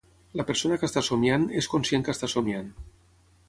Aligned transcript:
la 0.39 0.45
persona 0.47 0.77
que 0.83 0.87
està 0.91 1.03
somiant 1.09 1.45
és 1.61 1.69
conscient 1.75 2.07
que 2.09 2.15
està 2.17 2.31
somiant 2.35 2.77